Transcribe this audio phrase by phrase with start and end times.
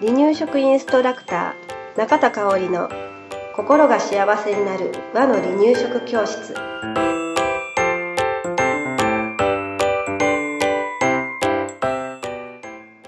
[0.00, 2.88] 離乳食インストラクター中田香織の
[3.54, 6.54] 心が幸せになる和の離乳食教室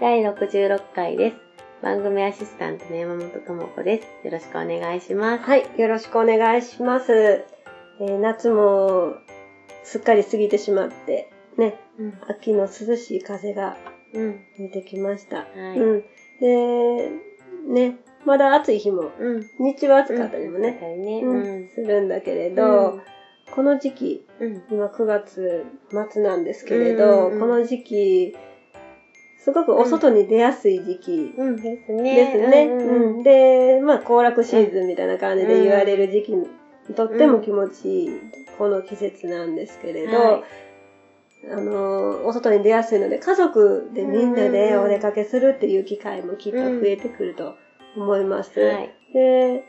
[0.01, 1.37] 第66回です。
[1.83, 4.27] 番組アシスタントの山本智子です。
[4.27, 5.45] よろしくお願いします。
[5.45, 7.13] はいよろしくお願いします、
[8.01, 9.15] えー夏も
[9.85, 12.15] すっかり過ぎてしまってねうん。
[12.29, 13.77] 秋の涼しい風が
[14.15, 14.41] うん。
[14.59, 15.79] 出てきました、はい。
[15.79, 16.05] うん
[16.41, 17.11] で
[17.69, 19.41] ねまだ暑い日もうん。
[19.59, 20.79] 日中は暑かったりもね。
[21.23, 21.69] ううんん。
[21.69, 23.01] するんだけれど、うん
[23.55, 24.63] この時期うん。
[24.71, 25.65] 今9月
[26.13, 28.35] 末なんですけれど、この時期
[29.37, 31.57] すごくお外に出やすい時期うん。
[31.57, 32.15] ですね。
[32.15, 32.65] ですね。
[32.65, 36.47] うんうんで、まあ行楽シーズンみたいな感じで言われる時期に
[36.95, 38.11] とっても気持ちいい
[38.57, 40.43] この季節なんですけれど、はい
[41.51, 47.57] あのお外に出やすいので家族でみんなでお出かけするっていう機会もきっと増えてくると
[47.97, 48.61] 思います。
[48.61, 48.95] はい。
[49.13, 49.65] で、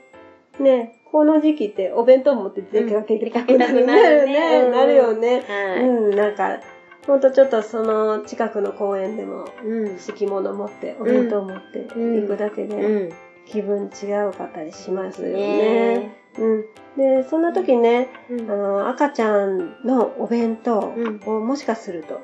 [0.59, 4.61] ね、この時期ってお弁当持って出かけたくなるうん出かけたくなるねね。
[4.65, 5.41] うんなるよね。
[5.41, 5.83] はい。
[5.83, 6.59] うん、なんか、
[7.05, 9.97] ほんとちょっとその近くの公園でもうん。
[9.97, 13.09] 敷物持って、お弁当持って行くだけでうん。
[13.45, 15.97] 気分違うかったりしますよね。
[15.97, 16.65] ねうん。
[16.97, 22.21] で、そんな時ね、うんあの、赤ちゃんのお弁当うんをもしかすると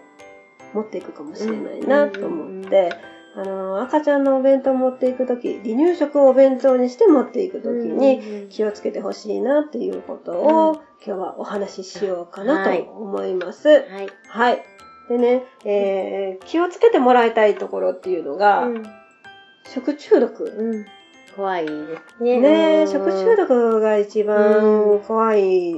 [0.74, 2.92] 持っていくかもしれないなと思って、
[3.36, 13.70] あの、赤ちゃんのお弁当持っていく時、離乳食をお弁当にして持っていく時に気をつけてほしいなっていうことを、うん今日はお話ししようかなとはい思います。
[13.70, 14.10] はい。
[14.28, 14.64] はい。
[15.08, 18.84] でね、えー気をつけてもらいたいところっていうのが、うん。
[19.66, 20.86] 食中毒。
[21.40, 21.44] うん。
[21.44, 21.72] 怖いで
[22.18, 22.40] すね。
[22.40, 25.74] ね、うん食中毒が一番怖い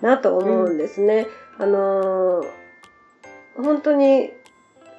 [0.00, 1.26] なと思うんですね。
[1.58, 2.64] あのー
[3.56, 4.30] 本当に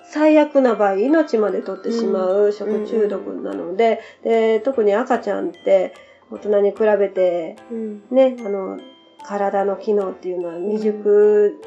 [0.10, 5.94] 最悪な場合、命まで取ってしまう食中毒なので、で特に赤ちゃんって
[6.32, 8.04] 大人に比べてうん。
[8.12, 8.80] ね、あの、
[9.26, 11.60] 体の機能っていうのは未熟、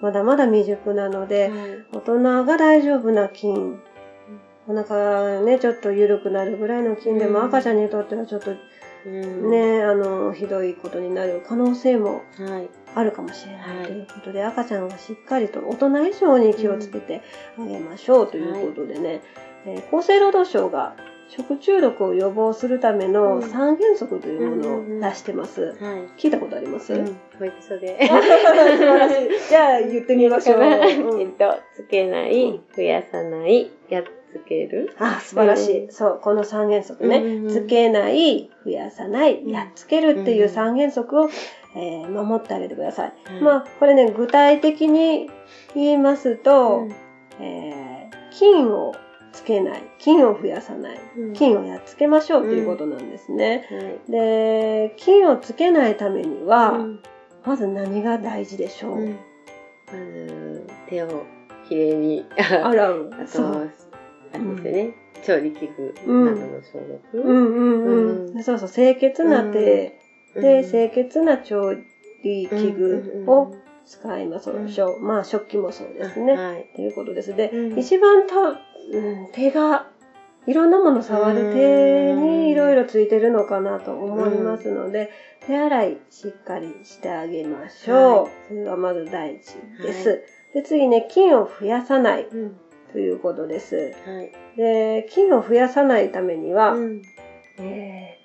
[0.00, 1.60] まだまだ未熟なので、はい
[1.92, 3.80] 大人が大丈夫な菌、
[4.68, 8.52] お腹がね、ちょっと緩くなるぐらいの菌でもうん赤ちゃんにとってはちょっと
[9.04, 9.50] うん。
[9.50, 12.68] ね、あの、ひどいことになる可能性もはい。
[12.94, 17.22] あるかもしれなはいいということで、赤ちゃんはしっかりと大人以上に気をつけて
[17.58, 19.22] あげましょうということでね、
[19.66, 20.96] えー厚生労働省が
[21.28, 25.62] 食中毒を予防するためのうん三原則というものを出してます。
[25.62, 25.74] はい。
[26.18, 27.06] 聞いたことあります、うん。
[27.38, 27.98] 保育所で。
[29.48, 30.62] じゃあ言ってみましょう。
[30.62, 34.94] えうんっと、つけない、増やさない、やっつける？
[34.98, 35.84] あ、素晴らしい。
[35.86, 37.18] うそう、この三原則ね。
[37.18, 41.28] うんうんつけない、増やさない、うんやっつけるっていう三原則を、
[41.76, 43.12] えー守ってあげてください。
[43.24, 45.30] はいまあ、これね、具体的に
[45.74, 46.92] 言いますと、うん
[47.40, 48.94] えー菌を
[49.32, 53.66] つけない、菌を増やさない、うん菌をやっつけましょうっていうことなんですね。
[53.70, 53.78] は
[54.08, 54.10] い。
[54.10, 57.02] で、菌をつけないためには、うん
[57.44, 61.24] まず何が大事でしょう、うん手を
[61.68, 63.10] きれいに、洗う。
[63.12, 63.70] あと、そう。
[64.34, 64.94] あれですよね。
[65.22, 67.22] 調理器具うんなどの消毒。
[67.22, 67.90] うんうんう
[68.30, 68.34] ん。
[68.34, 69.98] うんそうそう、清潔な手、
[70.34, 71.74] うんで、清潔な調
[72.22, 74.50] 理器具をうん使います。
[75.00, 76.34] まあ、食器もそうですね。
[76.34, 76.66] はい。
[76.74, 77.34] ということです。
[77.34, 79.88] で、うん一番た、うん、手が、
[80.46, 85.10] いろんなもの触る手にいろいろついてるのかなと思いますので、
[85.46, 88.22] 手洗いしっかりしてあげましょう。
[88.22, 90.08] はいそれがまず第一です。
[90.10, 90.16] は
[90.54, 92.56] で、次ね、菌を増やさないうん。
[92.92, 93.92] ということです。
[94.04, 94.30] はい。
[94.56, 97.02] で、菌を増やさないためには、うん
[97.58, 98.22] えー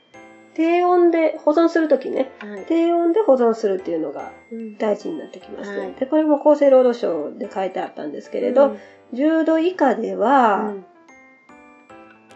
[0.53, 2.63] 低温で保存するときね、はい。
[2.67, 5.69] 低温で保存するっていうのがうん大事になってきます。
[5.77, 8.75] はいで、これも厚生労働省で書いてあったんですけれど、
[9.13, 10.85] 10度以下でうは、ん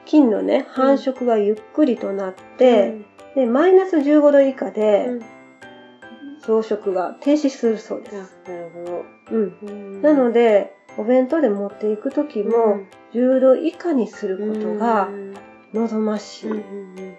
[0.06, 2.94] 菌のね、繁殖がゆっくりとなって、
[3.36, 5.20] で、マイナス15度以下うでん
[6.42, 8.36] 増殖が停止するそうであす。
[8.48, 9.04] なるほど。
[9.32, 9.58] うん。
[9.64, 12.82] うんなので、お弁当で持っていくときも、
[13.14, 15.34] 10度以下にすることがうん
[15.74, 16.50] 望ましい。
[16.50, 17.16] うんうんうん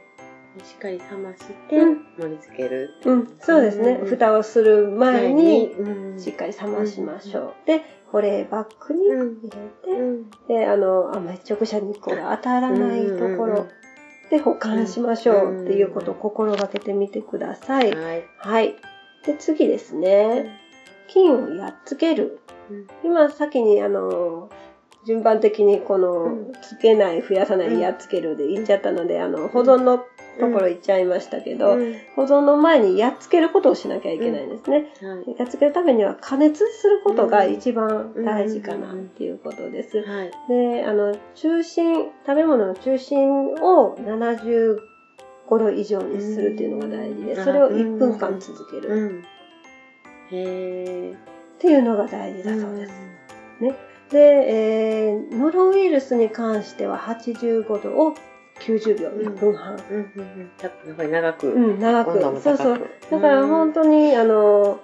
[0.62, 2.90] しっかり冷ましてうん盛り付ける。
[3.06, 3.98] うん、そうですね。
[4.02, 7.66] うん蓋をする前に、うんしっかり冷ましましょう。
[7.66, 9.50] で、保冷バッグに入れ
[9.82, 13.66] て、うんで、あの、あんまり直射日光が当たらないとこうんうんうんろ
[14.30, 17.94] で保管しましょうっていうことを心がけてみてください。
[17.94, 18.24] はい。
[18.36, 18.76] はい。
[19.24, 20.60] で、次ですね。
[21.12, 22.40] 菌をやっつける。
[22.70, 22.86] うん。
[23.04, 24.48] 今、先に、あの、
[25.04, 26.52] 順番的にこの、うん。
[26.62, 31.96] つけない、増やさない、うんやっつけるで言っちゃったので、あの、保存のところ行っちゃいましたけど、うん。
[32.16, 34.92] 保存の前にやっつけることをしなきゃいけないんですね。
[35.02, 35.36] はい。
[35.38, 40.02] やっつけるためには加熱することが一番大事かなっていうことです。
[40.02, 40.30] はい。
[40.48, 44.78] で、あの、中心、食べ物の中心を75
[45.50, 47.44] 度以上にするっていうのが大事で、うん。
[47.44, 49.24] それを1分間続ける
[50.32, 50.38] うん。
[50.38, 51.14] へー。
[51.14, 51.18] っ
[51.58, 52.92] ていうのが大事だそうです。
[54.10, 58.14] で、えー、ノロウイルスに関しては85度を
[58.60, 59.74] 90秒、うん1分半。
[59.74, 60.50] うんうんうん。
[60.60, 61.48] やっぱり長く。
[61.48, 62.20] うん、長く。
[62.40, 62.80] そうそう。
[63.10, 64.80] だから本当に、あの、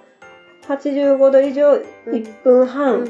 [0.67, 1.73] 85度以上
[2.07, 3.07] 1分半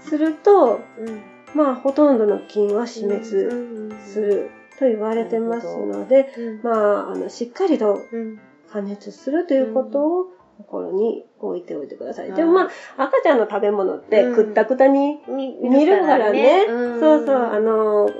[0.00, 1.20] すると、うん。
[1.54, 6.60] まあ、ほとんどの菌は死滅すると言われてますので、うん。
[6.62, 8.38] まあ、あの、しっかりとうん。
[8.70, 10.26] 加熱するということを
[10.58, 12.28] 心に置いておいてください。
[12.28, 16.66] はいでもまあ、赤ちゃんの食べ物ってうんくったくたに見見るからね。
[16.66, 18.10] そうそう、あ、の、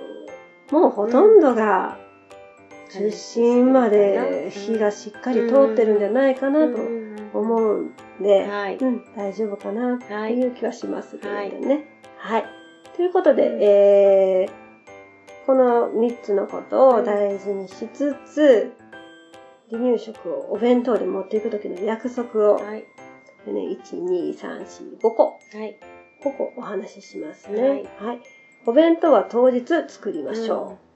[0.70, 1.98] もうほとんどが
[2.90, 6.78] 中心まで火がしっかり通ってるんじゃないかなと
[7.38, 7.92] 思うん
[8.22, 8.76] で、はい。
[8.76, 11.84] うん、大丈夫かなってはいいう気はしますけどね。
[12.18, 12.44] はい。
[12.96, 18.72] ということで、えー、この3つのことを大事にしつつ、
[19.70, 22.84] 離乳食をお弁当で持っていくときの約束を、はい。
[23.46, 25.78] ね、1、2、3、4、5個、はい。
[26.22, 27.62] 5個お話ししますね。
[27.98, 28.20] ははいい。
[28.66, 30.88] お弁当は当日作りましょう。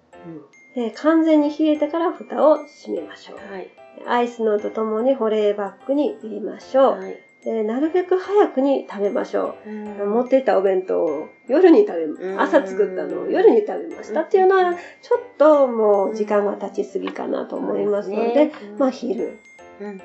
[0.74, 3.52] で完全に冷えてから蓋を閉めましょう。
[3.52, 3.70] はい。
[4.06, 6.98] アイスのとともに保冷バッグに入れましょう。
[6.98, 7.16] はい。
[7.44, 9.70] でなるべく早くに食べましょう。
[9.70, 9.72] う
[10.06, 10.12] ん。
[10.14, 12.40] 持っていったお弁当を夜に食べ、うん。
[12.40, 19.38] 朝作ったのを夜に食べましたっていうのは、ちょっともう時間が経ちすぎかなと思いますので、まあ昼。
[19.80, 20.00] うん。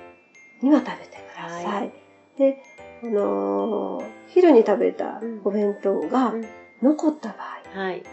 [0.62, 1.66] には食べてください。
[1.66, 1.89] は
[2.38, 2.57] で、
[3.04, 6.45] あのー昼に食べたお弁当がうん。
[6.81, 7.36] 残った場
[7.75, 8.04] 合、はい。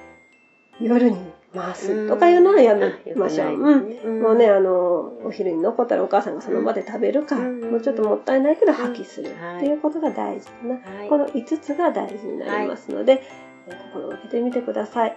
[0.80, 1.16] 夜に
[1.54, 2.08] 回す。
[2.08, 3.56] とかいうのはやめましょう。
[3.56, 3.98] うん。
[4.04, 4.22] うん。
[4.22, 7.70] もうね、あの、お昼に残ったらお母さんがその場で食べるか、うん。
[7.70, 9.34] もうちょっともったいないけど破棄する。
[9.40, 9.56] はい。
[9.58, 10.74] っていうことが大事かな。
[10.74, 11.08] はい。
[11.08, 13.54] この5つが大事になりますので、えー
[13.92, 15.10] 心がけてみてください。
[15.10, 15.16] は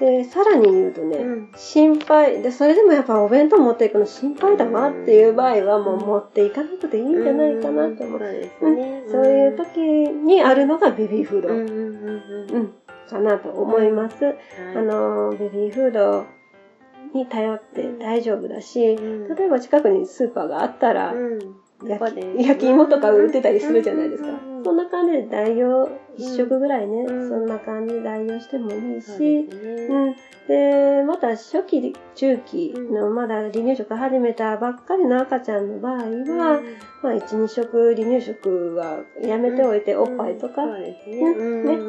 [0.00, 1.52] で、さらに言うとね、うん。
[1.56, 8.18] 心配、で、それでもやっぱお弁当持っていくの心配だわっていう場合はもう持っていかなくていいんじゃないかなと思う。
[8.20, 9.02] そうですね。
[9.08, 12.74] そういう時にあるのがベビーフード、うん
[13.12, 14.24] かなと思います。
[14.24, 14.36] はい。
[14.76, 16.26] あの、ベビーフード
[17.14, 19.36] に頼って大丈夫だし、うん。
[19.36, 21.38] 例えば近くにスーパーがあったら、うん。
[22.38, 24.51] 焼き芋とか売ってたりするじゃないですか。
[24.62, 27.28] うんそんな感じで代用、一食ぐらいね、うん。
[27.28, 30.14] そんな感じで代用してもいいし、うん。
[30.48, 36.60] で、また初期、中期のまだ離乳食始めたばっかりの赤ちゃんの場合は、
[37.02, 40.96] まあ1、2食離乳食はやめておいて、おっぱいとか、ね。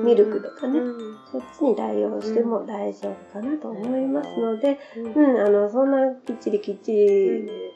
[0.03, 1.17] ミルクとかねうん。
[1.31, 5.13] そっちに代用しても大丈夫かなと思いますので、うん。
[5.13, 7.72] うん、あの、そんなきっちりきっちり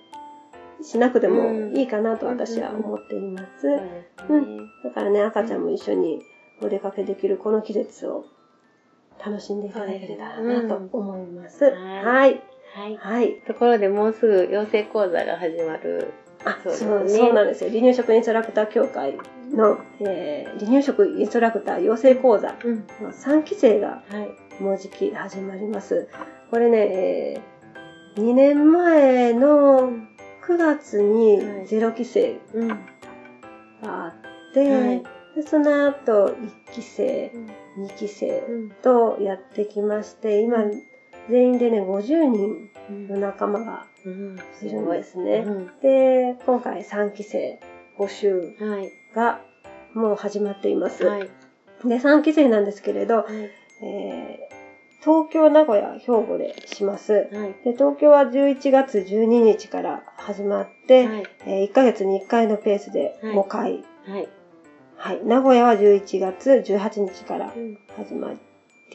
[0.81, 3.61] しなくてもいいかなと私は思っています。
[3.61, 6.21] そうですねだからね、赤ちゃんも一緒に
[6.61, 8.25] お出かけできるこの季節を
[9.23, 11.65] 楽しんでいただければなと思います。
[11.65, 12.41] うんはい。
[12.75, 12.95] はい。
[12.97, 13.35] はい。
[13.47, 16.11] ところでもうすぐ養成講座が始まる。
[16.45, 17.69] あ、そそううですねそうなんですよ。
[17.71, 19.17] 離乳食インストラクター協会
[19.51, 22.75] の、えー離乳食インストラクター養成講座うん。
[23.01, 24.21] の3期生がは
[24.59, 24.61] い。
[24.63, 26.07] もうじき始まります。
[26.51, 27.41] これね、え
[28.17, 29.91] 2年前の
[30.47, 32.67] 9月にはい0期生うん。
[32.67, 32.75] が
[33.83, 34.13] あっ
[34.53, 35.03] て、はい
[35.35, 37.31] でその後1期生、
[37.77, 38.69] 2期生うん。
[38.81, 40.63] とやってきまして、今
[41.29, 44.39] 全員でね、50人うんの仲間がうん。
[44.63, 45.43] いるんですね。
[45.45, 47.59] うんで、今回3期生
[47.99, 48.91] 募集はい。
[49.13, 49.41] が
[49.93, 51.05] もう始まっています。
[51.05, 51.21] はい。
[51.21, 51.29] で、
[51.99, 53.25] 3期生なんですけれど、はい。
[53.85, 54.56] えー
[55.01, 57.13] 東京、名古屋、兵庫でします。
[57.13, 57.55] はい。
[57.63, 61.23] で東京は11月12日から始まって、はい。
[61.45, 63.83] え1ヶ月に1回のペースではい5回。
[64.05, 64.29] はい。
[64.95, 65.21] はい。
[65.23, 67.77] 名古屋は11月18日からうん。
[67.95, 68.31] 始ま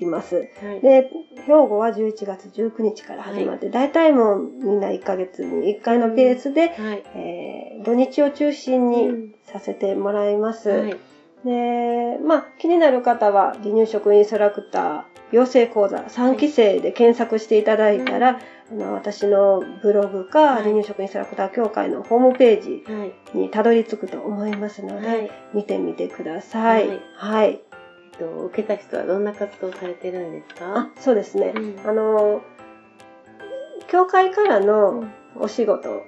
[0.00, 0.48] ります。
[0.60, 0.80] はい。
[0.80, 1.08] で、
[1.46, 7.02] 兵庫は11月19日から始まって、大体もうみんな1ヶ月に1回のペースで、はい。
[7.14, 10.70] えー土日を中心にうんさせてもらいます。
[10.70, 10.96] はい。
[11.44, 18.38] で、まあ、気になる方は、離乳食インストラクター養成講座3期生で検索していただいたら、
[18.70, 23.12] あの私のブログか、はい離乳食インストラクター協会のホームページはい。
[23.38, 25.30] にたどり着くと思いますので、はい。
[25.54, 26.88] 見てみてください。
[26.88, 27.48] はいはい。
[27.50, 30.76] えっと、受けた人はどんな活動をされてるんですか？
[30.78, 31.52] あ、そうですね。
[31.56, 32.42] うんあの、
[33.88, 36.02] 協会からうのんお仕事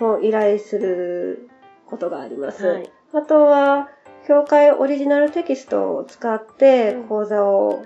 [0.00, 1.48] を依頼する
[1.86, 2.66] ことがあります。
[2.66, 2.90] はい。
[3.14, 3.88] あとは、
[4.26, 7.82] 協会オリジナルテキストを使ってうん講座を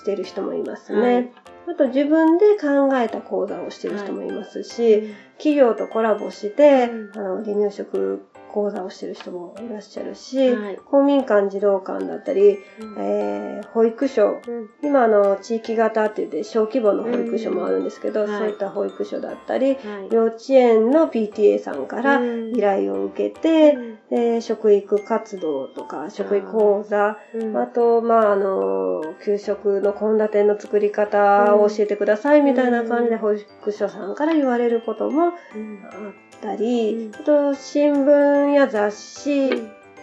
[0.00, 1.00] している人もいますね。
[1.00, 1.32] はい。
[1.68, 7.18] あと自分で考えた講座をしてる人もいますし、企業とコラボして、うん。
[7.18, 10.76] あの離乳食講座をしてる人もいらっしゃるし、はい。
[10.76, 12.96] 公民館児童館だったり、うん。
[12.98, 14.68] えー保育所うん。
[14.82, 18.28] 今あの地域型って言って小規模の保育所もあるんですけど、うん。
[18.30, 18.38] はい。
[18.38, 20.08] そういった保育所だったり、はい。
[20.10, 22.56] 幼稚園の PTA さんからうん。
[22.56, 23.76] 依頼を受けて、
[24.10, 27.56] で食育活動とか食育講座うん。
[27.56, 36.10] あと、まあ、あの、給食の献立の作り方を教えてくださいみたいな感じで保育所さんから言われることもあうん。
[36.10, 37.14] ったり、うん。
[37.14, 39.50] あと、新聞や雑誌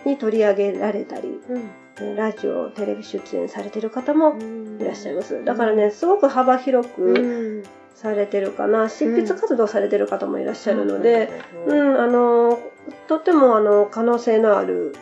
[0.06, 1.70] に取り上げられたり、うん
[2.15, 4.38] ラジオ、テレビ出演されてる方も
[4.79, 5.44] いらっしゃいまます。
[5.44, 7.13] だからね、すごく幅広くう
[7.62, 7.63] ん
[7.96, 8.89] されてるかな。
[8.89, 11.29] 執筆活動されてる方もいらっしゃるのうで、
[11.67, 12.60] んうん、あの、
[13.08, 14.94] とってもあの、可能性のある、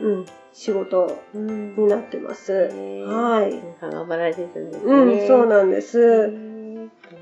[0.00, 2.52] うん、仕事うんになってます。
[2.52, 3.62] はい。
[3.82, 4.92] 頑張られてるんですね。
[4.92, 6.32] うん、そうなんです。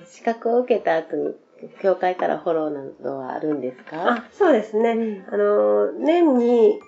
[0.06, 1.34] 資格を受けた後に、
[1.80, 4.08] 教会からフォローなどはあるんですか？
[4.08, 4.90] あ、そうですね。
[4.92, 6.78] うんあの、年に、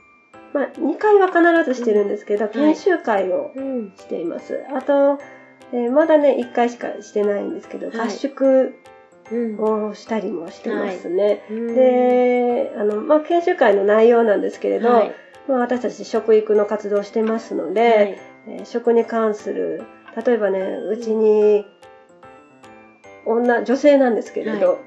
[0.53, 3.93] まあ、2回は必ずしてるんですけど、研修会をうん。
[3.97, 4.61] しています。
[4.75, 5.19] あと、
[5.73, 8.73] えーまだね、1回しかしてないんですけど、はい合宿
[9.31, 9.61] うん。
[9.89, 11.43] をしたりもしてますね。
[11.51, 15.13] うん、で、あの、まあ、研修会の内容なんですけれど、はい
[15.47, 18.19] まあ、私たち食育の活動をしてますので、はい
[18.49, 19.83] えー食に関する
[20.27, 21.67] 例えばねうちに
[23.35, 24.81] 女女性なんですけれど、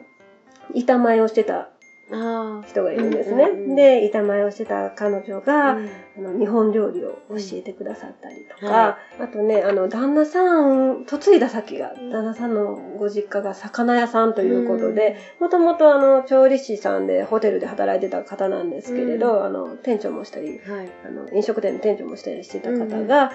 [0.73, 1.69] 板前をしてた
[2.13, 3.45] あ人がいるんですね。
[3.45, 5.41] うんうんうんで板前をしてた彼女あ。
[5.41, 5.89] が、うん。
[6.17, 12.09] あの日本料理を教えてくださったりとか、はあとねあの旦那さん嫁いだ先がうん。
[12.11, 20.89] 旦那さんのご実家が魚屋さんということで、もともとあの調理師さんでホテルで働いてた方なんですけれど、あの店長もしたりうん、はい。
[21.05, 23.31] あの飲食店の店長もしたりしてた方が、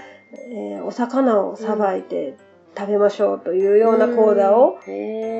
[0.52, 2.36] えーお魚をさばいて
[2.76, 4.78] 食べましょうというような講座を、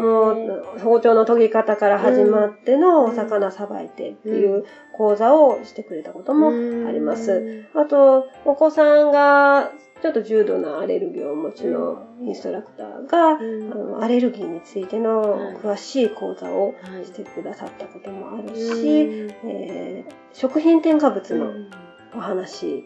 [0.00, 0.33] も
[0.76, 4.64] う包丁の研ぎ方から始まってのお魚さばいてっていう
[4.97, 6.49] 講座をしてくれたことも
[6.88, 7.43] あります。。
[7.75, 9.71] あと、お子さんが
[10.02, 13.73] ちょっと重度なアレルギーをお持ちのインストラクターが、うん。
[13.73, 15.57] あのアレルギーについてのはい。
[15.57, 17.05] 詳しい講座をはい。
[17.05, 18.55] してくださったこともあるうん。
[18.55, 21.71] し、えー食品添加物のうん。
[22.14, 22.85] お話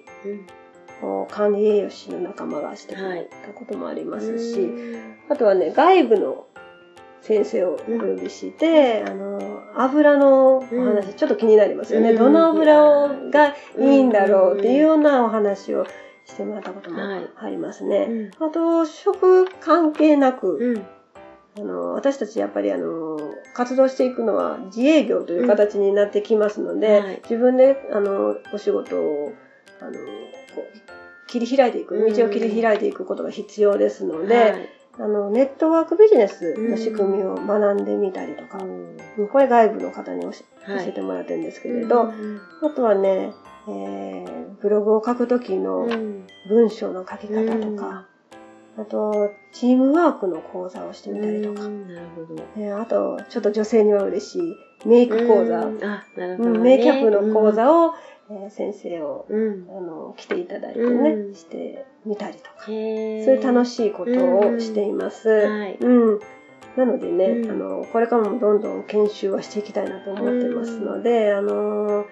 [1.31, 6.47] 管理栄養士の仲間がしてくれたこともありますし、うんあとはね、外部の
[7.21, 9.39] 先生をお呼びして、あの、
[9.77, 12.11] 油のお話、うんちょっと気になりますよね。
[12.11, 12.17] うん。
[12.17, 15.87] どの油がいいんだろうっていうようなお話を
[16.25, 17.29] してもらったこともはい。
[17.37, 18.31] ありますね。
[18.39, 18.45] うん。
[18.45, 20.87] あと、食関係なく、うん。
[21.59, 23.19] あの私たちやっぱりあの
[23.55, 27.21] 活動していくのは自営業という形になってきますので、うんはい。
[27.25, 29.33] 自分であのお仕事を
[29.81, 29.93] あの
[31.31, 32.13] 切り開いていくうん。
[32.13, 34.69] 道を切り開いていくことが必要ですので、はい。
[34.99, 38.59] あのネットワークビジネスの仕組みを学んでみたりとか、
[39.33, 40.33] これ外部の方に教
[40.69, 42.41] えてもらってるんですけれど、うん。
[42.63, 43.33] あとはね、
[43.69, 46.27] えーブログを書く時のうん。
[46.49, 48.07] 文章の書き方とか、
[48.77, 51.87] あとチームワークの講座をしてみたりとか、うん。
[51.87, 52.43] なるほど。
[52.57, 54.41] ねあと、ちょっと女性には嬉しい
[54.87, 55.85] メイク講座、うん。
[55.85, 56.59] あ、なるほど、ね。
[56.59, 57.95] うんメイキャップの講座を、
[58.31, 59.67] えー先生をうん。
[59.69, 61.35] あの来ていただいてね、うん。
[61.35, 65.29] してみたりとか、そういう楽しいことをしています。
[65.29, 65.79] はい。
[65.81, 66.21] うん。
[66.77, 67.51] なのでね、うん。
[67.51, 72.07] あの、これからもどんどん研修はしていきたいなと思ってますので、あの、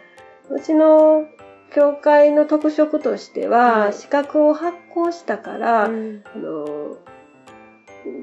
[0.51, 1.25] うちの
[1.73, 3.93] 教会の特色としては、はい。
[3.93, 6.23] 資格を発行したから、うん。
[6.35, 6.97] あの、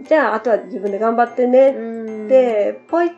[0.04, 3.16] じゃあ、あとは自分で頑張ってねうん、で、ポイって、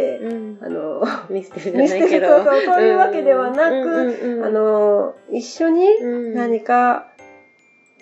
[0.00, 2.26] うん、あの、 見捨てるじゃないけど。
[2.28, 2.34] る。
[2.34, 6.34] そうそうそういうわけではなく、あの、一緒にうん。
[6.34, 7.08] 何か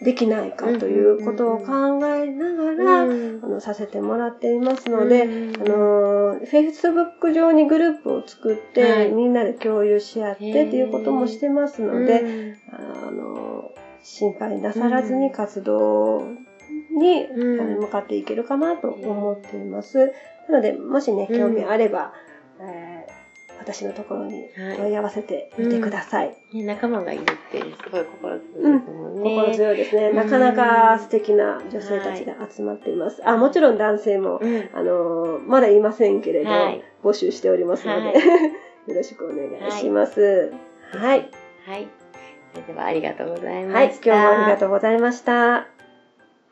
[0.02, 1.64] できないかということを考
[2.06, 3.40] えながら、うん。
[3.42, 5.52] あの、させてもらっていますので、うん。
[5.60, 9.12] あの、Facebook 上にグループを作って、はい。
[9.12, 12.56] みんなで共有し合ってっていうこともしてますので、うん。
[12.72, 13.70] あの、
[14.02, 16.26] 心配なさらずに活動
[16.92, 20.12] に、向かっていけるかなと思っています。
[20.48, 22.12] なので、もしね、うん興味あれば、
[22.60, 23.22] えー
[23.62, 26.36] 私のところに問い合わせてみてください。
[26.52, 29.22] ね仲間がいるってすごい心強いですもんね。
[29.22, 30.08] 心強いですね。
[30.08, 33.22] うんなかなか素敵な女性たちが集まっています。
[33.24, 38.14] あ、もちろん男性も、うんあのーまだいませんけれど、はい募集しておりますので、はい
[38.90, 40.52] よろしくお願いします。
[40.92, 41.30] はい。
[41.64, 41.88] はい。
[42.52, 44.10] それではありがとうございまはい、した。
[44.12, 45.81] 今日もありがとうございました。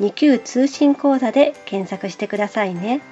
[0.00, 3.02] 2級通信講座で検索してくださいね。